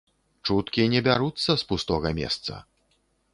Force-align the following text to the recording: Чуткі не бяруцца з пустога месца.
Чуткі 0.47 0.85
не 0.93 1.01
бяруцца 1.07 1.51
з 1.63 1.67
пустога 1.73 2.13
месца. 2.21 2.59